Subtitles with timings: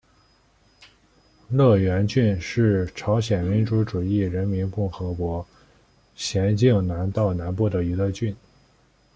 [1.49, 5.45] 乐园郡是朝鲜民主主义人民共和国
[6.15, 8.35] 咸镜南道南部的一个郡。